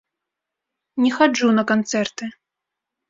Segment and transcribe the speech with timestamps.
[1.05, 2.23] Не хаджу на канцэрты.